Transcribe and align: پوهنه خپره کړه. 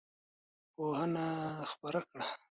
پوهنه 0.75 1.27
خپره 1.71 2.01
کړه. 2.09 2.25